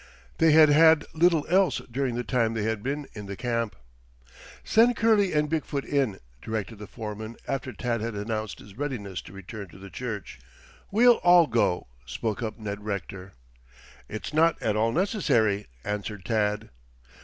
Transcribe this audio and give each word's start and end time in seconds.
They 0.39 0.51
had 0.51 0.69
had 0.69 1.05
little 1.13 1.45
else 1.47 1.77
during 1.91 2.15
the 2.15 2.23
time 2.23 2.55
they 2.55 2.63
had 2.63 2.81
been 2.81 3.07
in 3.13 3.27
the 3.27 3.35
camp. 3.35 3.75
"Send 4.63 4.95
Curley 4.95 5.31
and 5.31 5.47
Big 5.47 5.63
foot 5.63 5.85
in," 5.85 6.19
directed 6.41 6.77
the 6.77 6.87
foreman 6.87 7.37
after 7.47 7.71
Tad 7.71 8.01
had 8.01 8.15
announced 8.15 8.57
his 8.57 8.75
readiness 8.75 9.21
to 9.21 9.31
return 9.31 9.67
to 9.67 9.77
the 9.77 9.91
church. 9.91 10.39
"We'll 10.89 11.17
all 11.17 11.45
go," 11.45 11.85
spoke 12.07 12.41
up 12.41 12.57
Ned 12.57 12.83
Rector. 12.83 13.33
"It's 14.09 14.33
not 14.33 14.59
at 14.59 14.75
all 14.75 14.91
necessary," 14.91 15.67
answered 15.83 16.25
Tad. 16.25 16.69